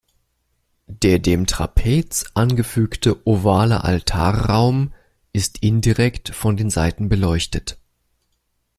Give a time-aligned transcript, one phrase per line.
[0.87, 4.91] Der dem Trapez angefügte ovale Altarraum
[5.31, 7.77] ist indirekt von den Seiten beleuchtet.